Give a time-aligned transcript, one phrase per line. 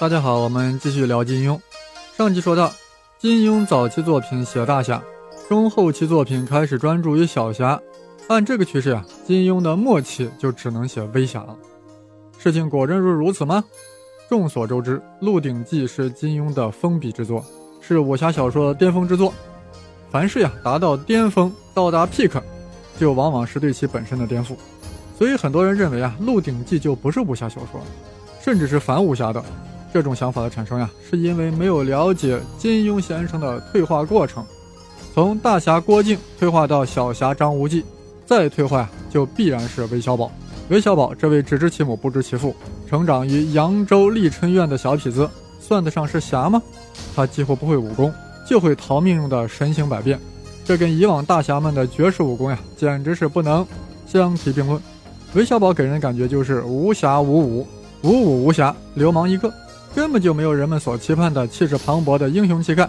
[0.00, 1.58] 大家好，我们继续聊金庸。
[2.16, 2.72] 上集说到，
[3.16, 5.00] 金庸早期作品写大侠，
[5.48, 7.80] 中后期作品开始专注于小侠。
[8.26, 11.56] 按这个趋势啊，金庸的末期就只能写微侠了。
[12.38, 13.62] 事情果真如如此吗？
[14.28, 17.42] 众所周知，《鹿鼎记》是金庸的封笔之作，
[17.80, 19.32] 是武侠小说的巅峰之作。
[20.10, 22.42] 凡事呀，达到巅峰，到达 peak，
[22.98, 24.56] 就往往是对其本身的颠覆。
[25.16, 27.80] 所以很多人认为啊，《鹿鼎记》就不是武侠小说，
[28.42, 29.42] 甚至是反武侠的。
[29.94, 34.44] 这种想法的产生呀，是因为没有了解金庸先生的退化过程，
[35.14, 37.84] 从大侠郭靖退化到小侠张无忌，
[38.26, 40.32] 再退化就必然是韦小宝。
[40.68, 42.56] 韦小宝这位只知其母不知其父，
[42.88, 45.30] 成长于扬州丽春院的小痞子，
[45.60, 46.60] 算得上是侠吗？
[47.14, 48.12] 他几乎不会武功，
[48.50, 50.18] 就会逃命用的神行百变，
[50.64, 53.64] 这跟以往大侠们的绝世武功呀，简直是不能
[54.08, 54.82] 相提并论。
[55.34, 57.64] 韦小宝给人感觉就是无侠无武，
[58.02, 59.54] 无武无侠，流氓一个。
[59.94, 62.88] 根本就没有人们所期盼的气势磅礴的英雄气概，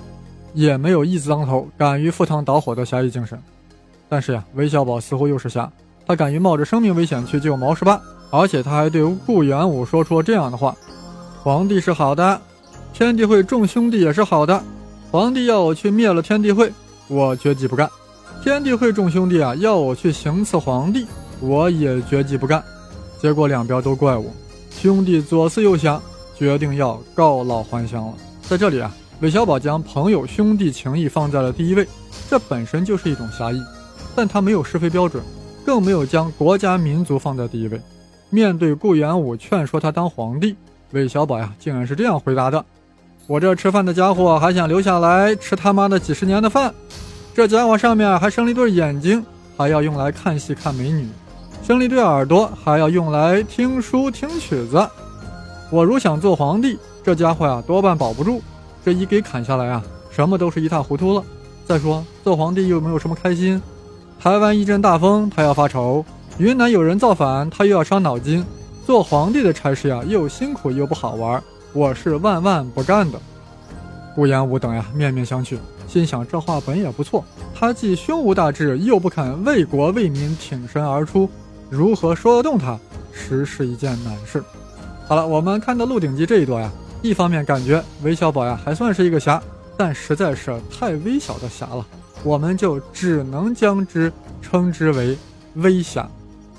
[0.53, 3.39] 也没有义字当头、敢于赴汤蹈火的侠义精神。
[4.09, 5.71] 但是呀，韦小宝似乎又是侠，
[6.07, 10.75] 他敢于冒着生命危险去救毛十八，而且他还对顾元武说出了这样的话
[11.43, 12.41] ：“皇帝是好的，
[12.91, 14.61] 天地会众兄弟也是好的。
[15.11, 16.71] 皇帝要我去灭了天地会，
[17.07, 17.87] 我绝技不干；
[18.43, 21.05] 天地会众兄弟啊，要我去行刺皇帝，
[21.39, 22.63] 我也绝技不干。
[23.21, 24.25] 结果两边都怪我，
[24.71, 26.01] 兄弟左思右想。”
[26.37, 28.13] 决定要告老还乡了。
[28.41, 31.87] 在这里啊，韦小宝将朋友兄弟情谊放在了第一位，
[32.29, 33.61] 这本身就是一种侠义。
[34.15, 35.23] 但他没有是非标准，
[35.65, 37.81] 更没有将国家民族放在第一位。
[38.29, 40.55] 面对顾元武劝说他当皇帝，
[40.91, 42.63] 韦小宝呀，竟然是这样回答的
[43.27, 46.73] ：“我这吃饭的家伙还想留下来吃他妈的几十年的饭，
[47.33, 49.25] 这家伙上面还生了一对眼睛，
[49.57, 51.07] 还要用来看戏看美女，
[51.61, 54.87] 生了一对耳朵，还要用来听书听曲子。”
[55.75, 58.41] 我如想做皇帝，这家伙呀多半保不住。
[58.85, 61.21] 这一给砍下来啊，什么都是一塌糊涂了。
[61.65, 63.61] 再说做皇帝又没有什么开心。
[64.17, 66.01] 台湾一阵大风，他要发愁；
[66.37, 68.41] 云南有人造反，他又要伤脑筋。
[68.85, 71.43] 做皇帝的差事呀，又辛苦又不好玩。
[71.73, 73.19] 我是万万不干的。
[74.15, 75.57] 顾炎武等呀面面相觑，
[75.89, 77.21] 心想这话本也不错。
[77.53, 81.29] 他既胸无大志，又不肯为国为民挺身而出，
[81.69, 82.79] 如何说得动他？
[83.11, 84.41] 实是一件难事。
[85.07, 86.71] 好了，我们看到《鹿鼎记》这一段呀，
[87.03, 89.39] 一方面感觉韦小宝呀还算是一个侠，
[89.77, 91.85] 但实在是太微小的侠了，
[92.23, 94.11] 我们就只能将之
[94.41, 95.15] 称之为
[95.57, 96.09] 微侠，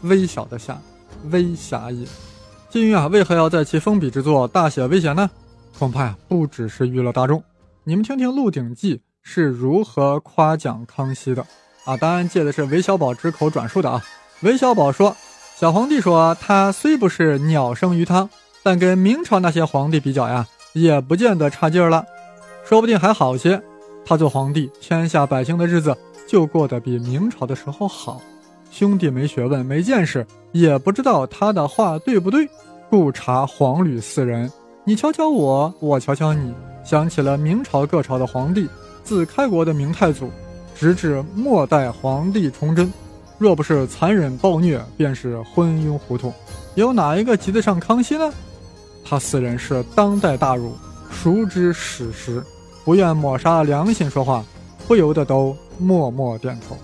[0.02, 0.80] 微小的侠，
[1.32, 2.06] 微侠也。
[2.70, 5.28] 金庸啊，为何要在其封笔之作大写危险呢？
[5.76, 7.42] 恐怕呀不只是娱乐大众。
[7.82, 11.44] 你们听听《鹿鼎记》是如何夸奖康熙的
[11.84, 11.96] 啊？
[11.96, 14.00] 当然借的是韦小宝之口转述的啊。
[14.42, 15.16] 韦小宝说。
[15.58, 18.28] 小皇帝说：“他虽不是鸟生鱼汤，
[18.62, 22.04] 但跟明朝那些皇帝比较呀，也不见得差劲儿了，
[22.62, 23.62] 说不定还好些。
[24.04, 25.96] 他做皇帝，天下百姓的日子
[26.28, 28.20] 就过得比明朝的时候好。
[28.70, 32.46] 兄弟没学问，没见识，也不知道他的话对不对，
[32.90, 34.52] 故查黄吕四人。
[34.84, 36.52] 你瞧瞧我，我瞧瞧你，
[36.84, 38.68] 想起了明朝各朝的皇帝，
[39.02, 40.30] 自开国的明太祖，
[40.74, 42.92] 直至末代皇帝崇祯。”
[43.38, 46.32] 若不是残忍暴虐，便是昏庸糊涂。
[46.74, 48.32] 有哪一个及得上康熙呢？
[49.04, 50.72] 他四人是当代大儒，
[51.10, 52.42] 熟知史实，
[52.84, 54.42] 不愿抹杀良心说话，
[54.88, 56.76] 不由得都默默点头。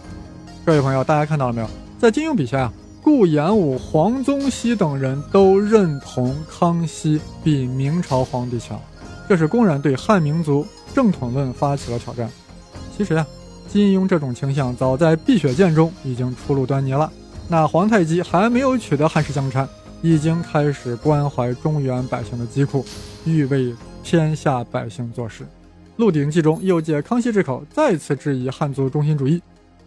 [0.65, 1.69] 各位朋友，大家看到了没有？
[1.99, 8.79] 在金庸笔下呀，顾炎武、黄宗羲等人都认同康熙比明朝皇帝强，
[9.27, 12.31] 这是公然对汉民族正统论发起了挑战。
[12.97, 13.27] 其实呀。
[13.73, 17.11] 金庸这种倾向早在《碧血剑》中已经初露端倪了。
[17.49, 19.67] 那皇太极还没有取得汉室江山，
[20.03, 22.85] 已经开始关怀中原百姓的疾苦，
[23.25, 23.75] 欲为
[24.05, 25.45] 天下百姓做事。
[25.97, 29.41] 《鹿鼎记》中又借康熙之口再次质疑汉族中心主义：“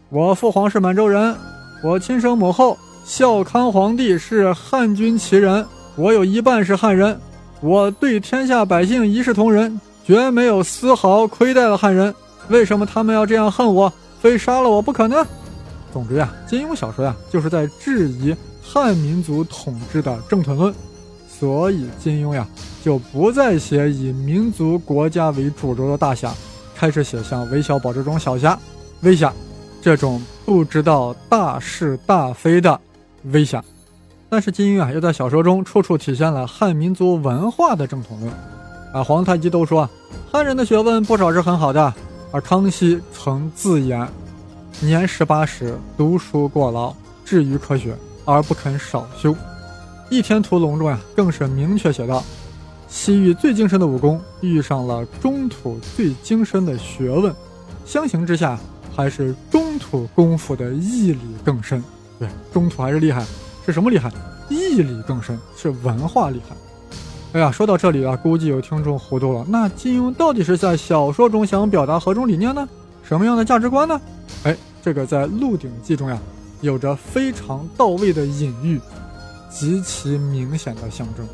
[0.09, 1.35] 我父皇是满洲人，
[1.83, 5.63] 我亲生母后孝康皇帝是汉军旗人，
[5.95, 7.19] 我有一半是汉人，
[7.61, 12.11] 我对天下百姓一视同仁，绝没有丝毫亏待了汉人。”
[12.49, 15.25] 为什么他们要这样恨我，非杀了我不可呢？
[15.91, 20.73] 总之呀，金庸小说呀，就是在质疑汉民族统治的正统论，
[21.27, 22.45] 所以金庸呀，
[22.83, 26.33] 就不再写以民族国家为主轴的大侠，
[26.75, 28.59] 开始写像韦小宝这种小侠、
[29.01, 29.31] 微侠，
[29.81, 32.79] 这种不知道大是大非的
[33.31, 33.63] 微侠。
[34.29, 38.31] 但是金庸啊，又在小说中处处体现了汉民族文化的正统论。
[38.91, 39.89] 啊，皇太极都说，
[40.31, 41.93] 汉人的学问不少是很好的。
[42.31, 44.07] 而康熙曾自言
[44.81, 46.93] ：“年十八时读书过劳，
[47.23, 47.95] 至于科学
[48.25, 49.31] 而不肯少修。”
[50.09, 52.23] 《倚天屠龙》中呀，更是明确写道
[52.87, 57.33] ：“西域最精深的武功遇上了中土最精深的学问，
[57.85, 58.59] 相形之下，
[58.95, 61.83] 还是中土功夫的毅力更深。
[62.19, 63.25] 对，中土还是厉害，
[63.65, 64.11] 是什么厉害？
[64.49, 66.55] 毅力更深，是文化厉害。
[67.35, 69.45] 哎呀，说到这里啊，估计有听众糊涂了。
[69.49, 72.65] 那金庸到底是在小说中想表达何种理念呢？
[73.03, 73.99] 什么样的价值观呢？
[74.43, 76.17] 哎，这个在《鹿鼎记》中呀，
[76.61, 78.79] 有着非常到位的隐喻，
[79.49, 81.25] 极其明显的象征。《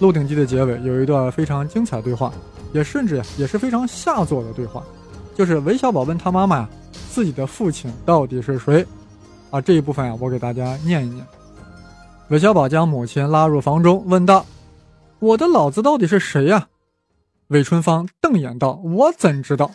[0.00, 2.32] 鹿鼎记》的结尾有一段非常精彩对话，
[2.72, 4.82] 也甚至呀也是非常下作的对话，
[5.36, 6.68] 就是韦小宝问他妈妈呀，
[7.12, 8.84] 自己的父亲到底是谁？
[9.52, 11.24] 啊，这一部分呀，我给大家念一念。
[12.26, 14.44] 韦小宝将母亲拉入房中，问道
[15.22, 16.68] ：“我的老子到底是谁呀？”
[17.48, 19.70] 韦春芳瞪眼道：“我怎知道？”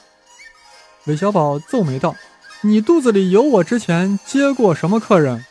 [1.08, 2.14] 韦小宝皱眉道
[2.62, 5.46] ：“你肚子里有我之前接过什么客人？”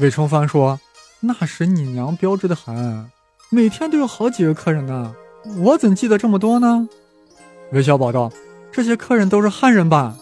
[0.00, 0.78] 韦春芳说
[1.20, 3.10] ：“那时你娘标致的很，
[3.50, 5.14] 每天都有好几个客人呢，
[5.60, 6.86] 我怎记得这么多呢？”
[7.72, 8.30] 韦小宝道
[8.70, 10.14] ：“这些客人都是汉人吧？”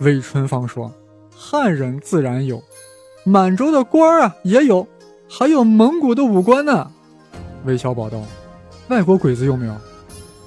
[0.00, 0.92] 韦春芳说
[1.32, 2.60] ：“汉人自然有，
[3.24, 4.88] 满洲的官儿啊也有。”
[5.30, 6.90] 还有蒙古的武官呢，
[7.64, 8.18] 韦小宝道
[8.88, 9.74] ：“外国鬼子有没有？”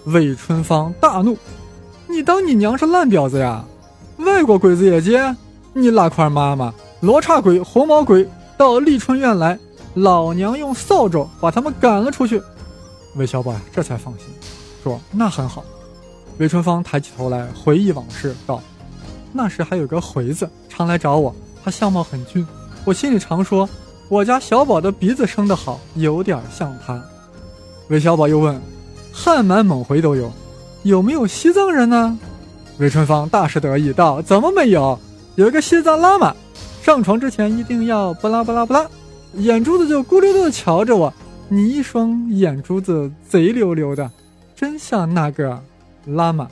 [0.07, 1.37] 韦春芳大怒
[2.07, 3.65] ：“你当你娘是烂婊子呀？
[4.17, 5.35] 外国鬼子也接？
[5.73, 6.73] 你拉块妈妈！
[7.01, 8.27] 罗刹鬼、红毛鬼
[8.57, 9.57] 到丽春院来，
[9.95, 12.41] 老娘用扫帚把他们赶了出去。”
[13.15, 14.27] 韦小宝，这才放心，
[14.83, 15.63] 说：“那很好。”
[16.37, 18.61] 韦春芳抬起头来回忆往事，道
[19.31, 21.33] ：“那时还有个回子常来找我，
[21.63, 22.45] 他相貌很俊，
[22.83, 23.67] 我心里常说。”
[24.07, 27.01] 我家小宝的鼻子生得好，有点像他。
[27.89, 28.59] 韦小宝又问
[29.11, 30.31] ：“汉满蒙回都有，
[30.83, 32.17] 有没有西藏人呢？”
[32.77, 34.99] 韦春芳大是得意道：“怎么没有？
[35.35, 36.35] 有一个西藏喇嘛，
[36.83, 38.85] 上床之前一定要不拉不拉不拉，
[39.35, 41.11] 眼珠子就咕溜溜的瞧着我。
[41.47, 44.09] 你一双眼珠子贼溜溜的，
[44.55, 45.59] 真像那个
[46.07, 46.47] 喇嘛。”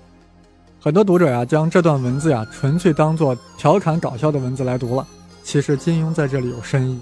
[0.82, 5.08] 很多读者呀，将这段文字呀纯粹当做调侃搞笑的文字来读了。
[5.44, 7.00] 其实金庸在这里有深意。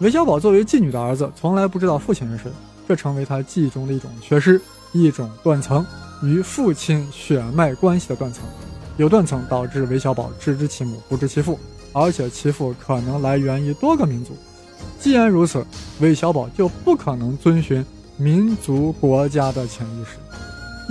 [0.00, 2.50] 韦小宝作为妓女的儿子，从来不知道父亲是谁，
[2.88, 4.60] 这成为他记忆中的一种缺失，
[4.92, 5.86] 一种断层，
[6.20, 8.44] 与父亲血脉关系的断层。
[8.96, 11.58] 有断层导致韦小宝只知其母，不知其父，
[11.92, 14.36] 而且其父可能来源于多个民族。
[14.98, 15.64] 既然如此，
[16.00, 17.84] 韦小宝就不可能遵循
[18.16, 20.16] 民族国家的潜意识，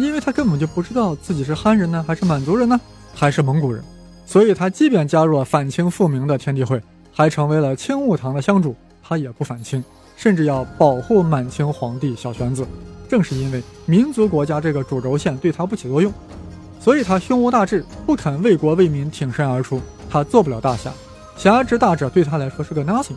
[0.02, 2.80] 因为他根本就不知道自己是汉人呢，还是满族人呢，
[3.14, 3.84] 还是蒙古人。
[4.26, 8.74] 所以，他即便加入了反清复明的天地会，还成为了清雾堂的香主。
[9.04, 9.84] 他也不反清，
[10.16, 12.66] 甚至要保护满清皇帝小玄子。
[13.10, 16.12] 正是因为民族国家这个主轴线对他不起作用，
[16.80, 19.80] 所以他胸无大志，不肯为国为民挺身而出。
[20.10, 20.92] 他做不了大侠，
[21.38, 23.16] 侠之大者对他来说是个 nothing。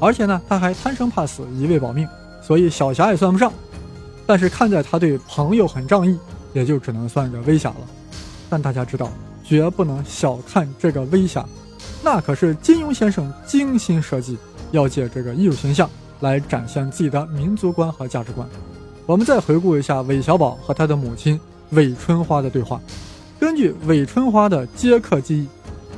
[0.00, 2.06] 而且呢，他还贪生怕死，一味保命，
[2.42, 3.52] 所以小侠也算不上。
[4.26, 6.18] 但是看在他对朋友很仗义，
[6.52, 7.76] 也就只能算个微侠了。
[8.50, 9.10] 但大家知道，
[9.42, 11.46] 绝不能小看这个微侠，
[12.02, 14.36] 那可是金庸先生精心设计。
[14.70, 15.88] 要借这个艺术形象
[16.20, 18.46] 来展现自己的民族观和价值观。
[19.06, 22.80] 我们再回顾一下韦小宝和他的母亲韦春花的对话。
[23.40, 25.48] 根据韦春花的接客记忆，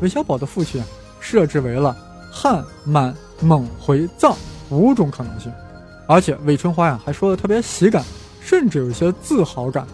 [0.01, 0.83] 韦小宝的父亲
[1.19, 1.97] 设置为了
[2.31, 4.37] 汉、满、蒙、回、藏
[4.69, 5.50] 五种可能性，
[6.07, 8.05] 而且韦春花呀还说的特别喜感，
[8.41, 9.87] 甚至有些自豪感。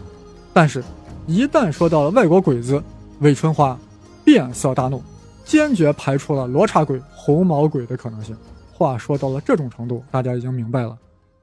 [0.53, 0.83] 但是，
[1.27, 2.83] 一旦说到了外国鬼子，
[3.21, 3.79] 韦春花
[4.25, 5.03] 变色大怒，
[5.45, 8.37] 坚决排除了罗刹鬼、红毛鬼的可能性。
[8.77, 10.99] 话说到了这种程度，大家已经明白了。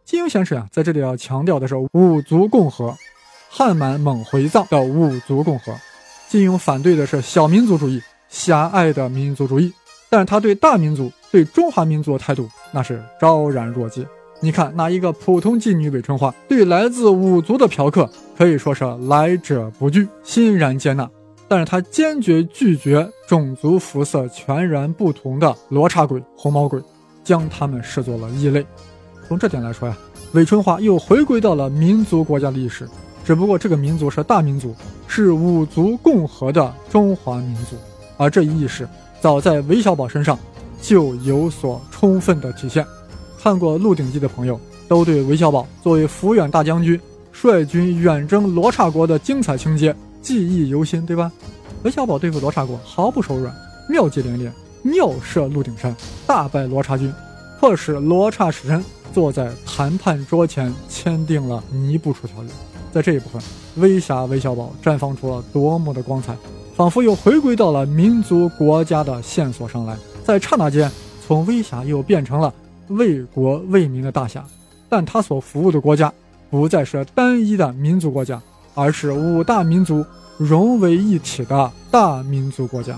[0.05, 2.95] 金庸先生啊，在这里要强调的是五族共和，
[3.49, 5.73] 汉满蒙回藏的五族共和。
[6.29, 7.99] 金庸反对的是小民族主义，
[8.29, 9.73] 狭隘的民族主义。
[10.11, 14.05] 但是他对大民族、对中华民族的态度，那是昭然若揭。
[14.39, 21.09] 你看，那一个普通妓女韦春花，对来自五族的嫖客，可以说是来者不拒，欣然接纳。
[21.47, 26.79] 但是他坚决拒绝种族肤色全然不同的罗刹鬼、红毛鬼。
[27.23, 28.65] 将他们视作了异类，
[29.27, 29.97] 从这点来说呀，
[30.33, 32.87] 韦春华又回归到了民族国家的意识，
[33.23, 34.75] 只不过这个民族是大民族，
[35.07, 37.75] 是五族共和的中华民族，
[38.17, 38.87] 而这一意识
[39.21, 40.37] 早在韦小宝身上
[40.81, 42.85] 就有所充分的体现。
[43.41, 46.99] 看过《鹿鼎记》的朋友都对韦小宝作为抚远大将军
[47.31, 51.31] 率军远征罗刹国的精彩情节记忆犹新，对吧？
[51.83, 53.53] 韦小宝对付罗刹国毫不手软，
[53.89, 54.53] 妙计连连。
[54.83, 55.95] 妙射鹿鼎山，
[56.27, 57.11] 大败罗刹军，
[57.59, 62.49] 迫使罗刹使臣坐在谈判桌前签订了尼布楚条约。
[62.91, 63.41] 在这一部分，
[63.77, 66.37] 威侠韦小宝绽放出了夺目的光彩，
[66.75, 69.97] 仿佛又回归到了民族国家的线索上来。
[70.23, 70.91] 在刹那间，
[71.25, 72.53] 从威侠又变成了
[72.89, 74.45] 为国为民的大侠。
[74.89, 76.13] 但他所服务的国家
[76.51, 78.39] 不再是单一的民族国家，
[78.75, 80.05] 而是五大民族
[80.37, 82.95] 融为一体的大民族国家。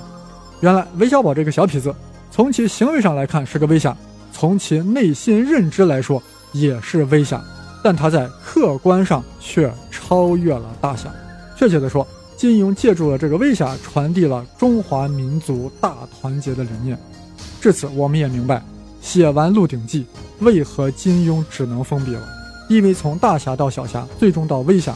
[0.62, 1.94] 原来韦小宝这个小痞子，
[2.32, 3.96] 从其行为上来看是个威吓，
[4.32, 6.22] 从其内心认知来说
[6.54, 7.44] 也是威吓，
[7.84, 11.10] 但他在客观上却超越了大侠。
[11.58, 16.98] 确切的说，金庸借助了这个威吓，传递了中华民族大团结的理念。
[17.62, 18.62] 至此，我们也明白，
[19.02, 20.04] 写完《鹿鼎记》，
[20.46, 22.22] 为何金庸只能封笔了？
[22.70, 24.96] 因为从大侠到小侠，最终到威侠，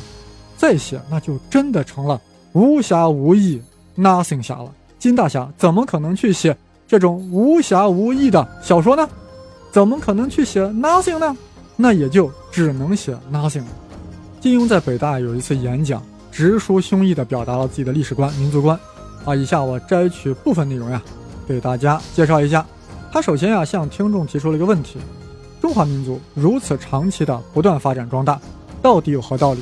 [0.57, 2.19] 再写那就真的成了
[2.53, 3.61] 无侠无义
[3.97, 4.71] nothing 侠了。
[4.99, 9.09] 金大侠怎么可能去写这种无侠无义的小说呢？
[9.71, 11.35] 怎么可能去写 nothing 呢？
[11.77, 13.63] 那也就只能写 nothing。
[14.41, 18.77] 金庸在北大有一次演讲，直抒胸臆地表达了自己的历史观、民族观。
[19.23, 21.01] 啊，以下我摘取部分内容呀，
[21.47, 22.65] 给大家介绍一下。
[23.11, 24.99] 他首先呀向听众提出了一个问题：
[25.61, 28.39] 中华民族如此长期的不断发展壮大，
[28.81, 29.61] 到底有何道理？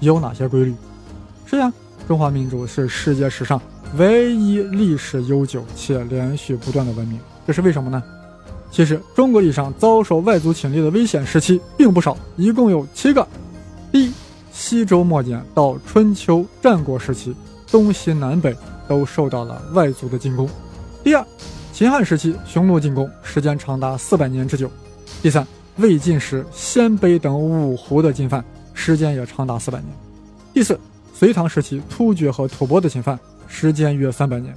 [0.00, 0.74] 有哪些规律？
[1.46, 1.72] 是呀，
[2.06, 3.60] 中华民族是世界史上。
[3.96, 8.02] 唯一历史悠久且连续不断的文明，这是为什么呢？
[8.70, 13.26] 其实中国历史上遭受外族侵略的危险时期并不少，一共有七个。
[13.92, 14.12] 第一，
[14.52, 17.32] 西周末年到春秋战国时期，
[17.70, 18.56] 东西南北
[18.88, 20.48] 都受到了外族的进攻。
[21.04, 21.24] 第二，
[21.72, 24.68] 秦汉时期匈奴进攻，时间长达四百年之久。
[25.22, 25.46] 第三，
[25.76, 29.94] 魏晋时鲜卑等五胡的进犯，时间也长达四百年。
[30.52, 30.76] 第四，
[31.14, 33.16] 隋唐时期突厥和吐蕃的侵犯。
[33.54, 34.52] 时间约三百年。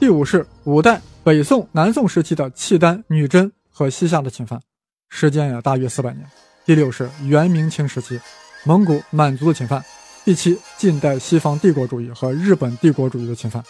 [0.00, 4.60] 第五是五代、北宋、南宋时期的契丹、女真和西夏的侵犯，
[5.08, 6.26] 时间也大约四百年。
[6.64, 8.20] 第六是元明清时期，
[8.64, 9.82] 蒙古、满族的侵犯。
[10.24, 13.62] 第七，近代西方帝国主义和日本帝国主义的侵犯。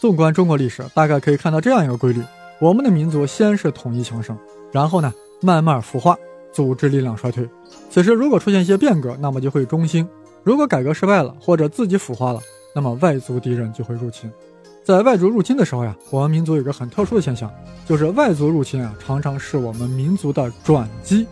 [0.00, 2.22] 纵观中国历史，大概可以看到这样一个规律：
[2.60, 4.38] 我们的民族先是统一强盛，
[4.70, 6.16] 然后呢慢慢腐化，
[6.52, 7.46] 组织力量衰退。
[7.90, 10.06] 此时如果出现一些变革，那么就会中兴；
[10.44, 12.40] 如果改革失败了，或者自己腐化了。
[12.76, 14.30] 那么外族敌人就会入侵，
[14.84, 17.50] 在外族入侵的时候呀，我们民族有个很特殊的现象，
[17.86, 21.26] 就是外族入侵啊，常常是我们民族的转机。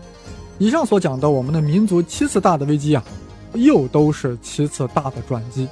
[0.56, 3.04] 以上所讲的我们的民族七次大的危机啊，
[3.52, 5.68] 又都是七次大的转机。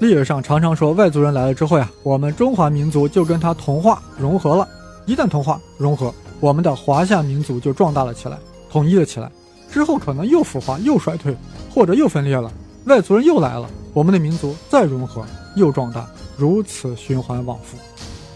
[0.00, 4.68] 历史上常常说外族人来了之后呀，我们中华民族就跟他同化融合了。
[5.06, 8.38] 一旦同化融合，我们的华夏民族就壮大了起来，
[8.70, 9.32] 统一了起来。
[9.70, 11.34] 之后可能又腐化又衰退，
[11.74, 12.52] 或者又分裂了，
[12.86, 13.68] 外族人又来了。
[13.92, 15.24] 我们的民族再融合
[15.56, 17.76] 又壮大，如此循环往复。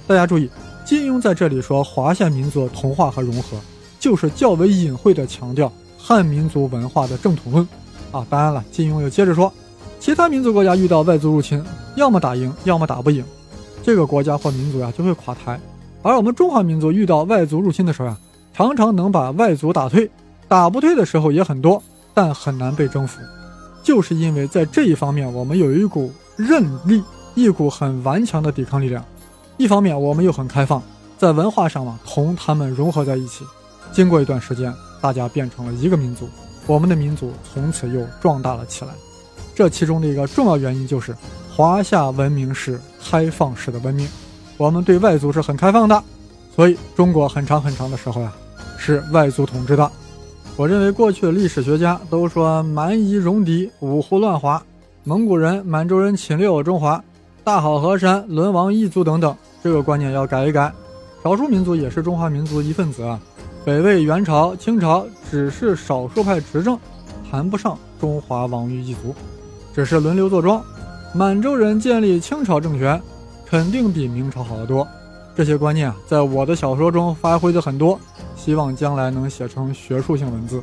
[0.06, 0.50] 大家注意，
[0.84, 3.56] 金庸在这里说华夏民族同化和融合，
[4.00, 7.68] 就是较为隐晦的强调汉民族文化的正统论。
[8.10, 9.52] 啊，当然了，金庸又接着说，
[10.00, 11.62] 其他民族国家遇到外族入侵，
[11.94, 13.24] 要么打赢，要么打不赢，
[13.84, 15.60] 这个国家或民族呀就会垮台。
[16.02, 18.16] 而我们中华民族遇到外族入侵的时候呀，
[18.52, 20.10] 常常能把外族打退，
[20.48, 21.80] 打不退的时候也很多，
[22.12, 23.20] 但很难被征服。
[23.82, 27.02] 就是因为在这一方面，我们有一股韧力，
[27.34, 29.02] 一股很顽强的抵抗力量；
[29.56, 30.82] 一方面，我们又很开放，
[31.18, 33.44] 在文化上嘛，同他们融合在一起。
[33.92, 36.28] 经过一段时间，大家变成了一个民族，
[36.66, 38.92] 我们的民族从此又壮大了起来。
[39.54, 41.16] 这其中的一个重要原因就是，
[41.54, 44.08] 华夏文明是开放式的文明，
[44.56, 46.02] 我们对外族是很开放的，
[46.54, 48.32] 所以中国很长很长的时候呀，
[48.78, 49.90] 是外族统治的。
[50.56, 54.62] 我认为过去的历史学家都说蛮夷戎狄、五胡乱华、
[55.04, 57.02] 蒙古人、满洲人侵略我中华、
[57.42, 60.70] 大好河山沦亡异族等等，这个观念要改一改。
[61.24, 63.18] 少数民族也是中华民族一份子啊。
[63.64, 66.78] 北魏、元朝、清朝只是少数派执政，
[67.30, 69.14] 谈不上中华亡于异族，
[69.74, 70.62] 只是轮流坐庄。
[71.14, 73.00] 满洲人建立清朝政权，
[73.46, 74.86] 肯定比明朝好得多。
[75.34, 77.98] 这些观念啊，在我的小说中发挥的很多。
[78.42, 80.62] 希望将来能写成学术性文字。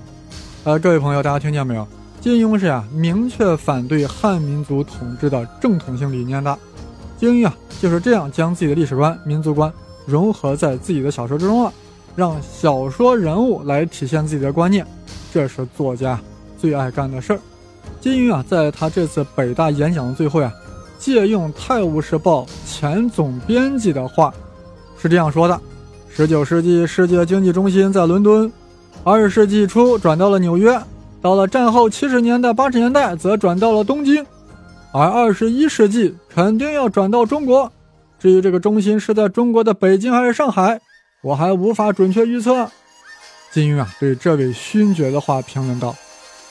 [0.64, 1.88] 呃，各位朋友，大家听见没有？
[2.20, 6.58] 金庸是呀，明确反对汉民族统治的正统性理念的。
[7.20, 9.72] 金庸啊，就是这样将自己的历史观、民族观
[10.08, 11.72] 融合在自己的小说之中了，
[12.16, 14.86] 让小说人物来体现自己的观念，
[15.32, 16.20] 这是作家
[16.58, 17.40] 最爱干的事儿。
[18.02, 20.52] 金庸啊，在他这次北大演讲的最后呀，
[20.98, 24.34] 借用《泰晤士报》前总编辑的话，
[24.98, 25.62] 是这样说的。
[26.18, 28.52] 十九世纪世界经济中心在伦敦，
[29.04, 30.76] 二十世纪初转到了纽约，
[31.22, 34.26] 到了战后七十年代、八十年代则转到了东京，
[34.92, 37.72] 而二十一世纪肯定要转到中国。
[38.18, 40.82] 至于这个中心是在中国的北京还是上海，
[41.22, 42.68] 我还无法准确预测。
[43.52, 45.96] 金庸啊，对这位勋爵的话评论道：“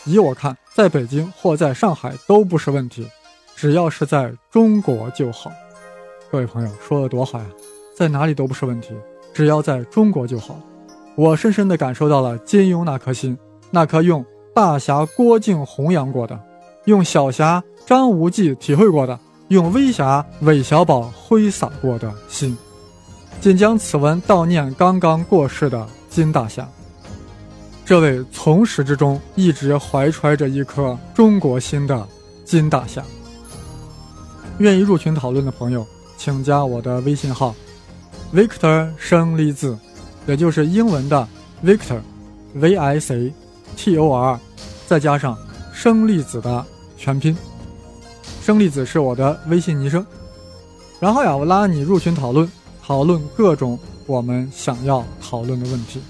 [0.06, 3.04] 以我看，在北京或在上海都不是问题，
[3.56, 5.50] 只要是在中国就好。”
[6.30, 7.46] 各位朋友说的多好呀，
[7.96, 8.90] 在哪里都不是问题。
[9.36, 10.58] 只要在中国就好。
[11.14, 13.36] 我深深地感受到了金庸那颗心，
[13.70, 14.24] 那颗用
[14.54, 16.40] 大侠郭靖弘扬过的，
[16.86, 22.56] 用小侠张无忌体会过的，用微侠韦小宝挥洒过的心。
[23.38, 26.66] 仅将此文悼念刚刚过世的金大侠。
[27.84, 32.08] 这位从始至终一直怀揣着一颗中国心的
[32.42, 33.04] 金大侠。
[34.60, 37.54] 愿意入群讨论的朋友，请加我的微信号
[38.35, 39.78] ，Victor 生粒子，
[40.26, 41.28] 也就是英文的
[41.64, 43.33] Victor，V I C
[43.76, 44.38] T O R，
[44.87, 45.37] 再加上
[45.73, 46.64] 生粒子的
[46.97, 47.37] 全拼。
[48.42, 50.04] 生粒子是我的微信昵称。
[51.00, 52.50] 然后呀，我拉你入群讨论，
[52.83, 56.00] 讨论各种我们想要讨论的问题。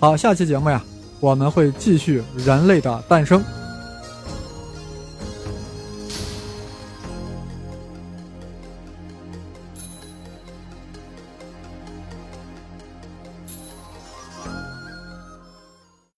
[0.00, 0.82] 好，下期节目呀，
[1.20, 3.42] 我们会继续人类的诞生。